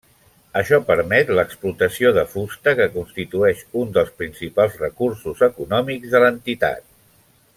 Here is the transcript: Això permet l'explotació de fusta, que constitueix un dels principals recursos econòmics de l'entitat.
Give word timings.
Això 0.59 0.77
permet 0.85 1.27
l'explotació 1.39 2.13
de 2.15 2.23
fusta, 2.31 2.73
que 2.79 2.87
constitueix 2.95 3.61
un 3.83 3.93
dels 3.99 4.11
principals 4.23 4.81
recursos 4.85 5.45
econòmics 5.51 6.17
de 6.17 6.23
l'entitat. 6.27 6.83